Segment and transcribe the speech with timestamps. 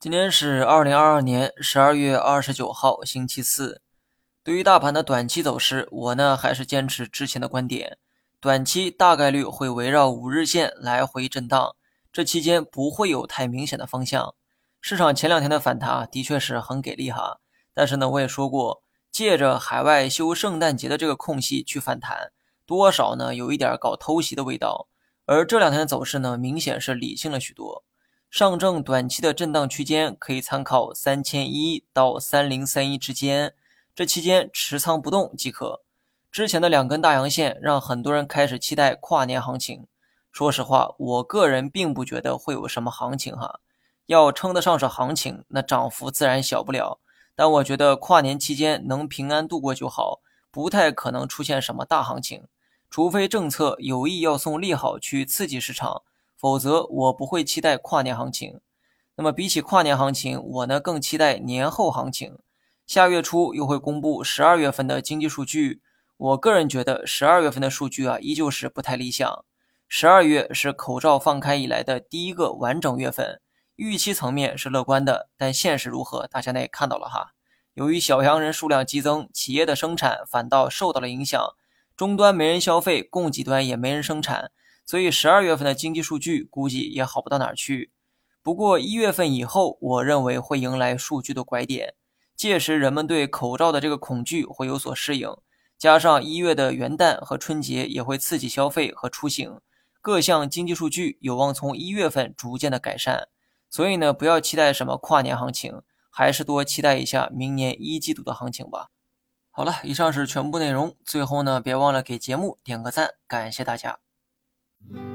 [0.00, 3.82] 今天是二零二二年十二月二十九号，星期四。
[4.42, 7.98] 对于大盘的短期走势，我呢还是坚持之前的观点，
[8.40, 11.76] 短期大概率会围绕五日线来回震荡，
[12.10, 14.34] 这期间不会有太明显的方向。
[14.80, 17.40] 市场前两天的反弹的确是很给力哈，
[17.74, 18.82] 但是呢，我也说过，
[19.12, 22.32] 借着海外休圣诞节的这个空隙去反弹，
[22.64, 24.88] 多少呢有一点搞偷袭的味道。
[25.26, 27.84] 而这两天的走势呢，明显是理性了许多。
[28.30, 33.54] 上证短期的震荡区间可以参考三千一到三零三一之间，
[33.92, 35.82] 这期间持仓不动即可。
[36.30, 39.88] 之前的两根大阳线让很多人开始期待跨年行情。
[40.30, 43.58] 说实话，我个人并不觉得会有什么行情哈。
[44.06, 47.00] 要称得上是行情，那涨幅自然小不了。
[47.34, 50.20] 但我觉得跨年期间能平安度过就好，
[50.52, 52.44] 不太可能出现什么大行情，
[52.88, 56.02] 除非政策有意要送利好去刺激市场。
[56.40, 58.60] 否则，我不会期待跨年行情。
[59.16, 62.38] 那么，比起跨年行情，我呢更期待年后行情。
[62.86, 65.82] 下月初又会公布十二月份的经济数据，
[66.16, 69.44] 我个人觉得十二月份的数据啊，依旧是不太理想。
[69.86, 73.42] 十二月是口罩放开以来的第一个完整月份，
[73.76, 77.34] 预期层面是乐观的，但现实如何，大家呢也看到了哈。
[77.74, 81.54] 由于小阳人数量激增，企业的生产反倒受到了影响，
[81.94, 84.50] 终端没人消费，供给端也没人生产。
[84.84, 87.92] 所以十二月份的经济数据估计也好不到哪儿去。
[88.42, 91.94] 不过一月份以后，我认为会迎来数据的拐点，
[92.34, 95.36] 届时人们对口罩的这个恐惧会有所适应，
[95.78, 99.60] 加上一月的元旦和春节也会刺激消费和出行，
[100.00, 103.28] 各项经济数据有望从一月份逐渐的改善。
[103.68, 108.88] 所以呢，不要期待什么跨年行情，还是多期待一下明年一季度的行情吧。
[109.50, 110.96] 好了，以上是全部内容。
[111.04, 114.09] 最后呢，别忘了给节目点个赞，感谢大家。
[114.88, 115.09] Mm-hmm.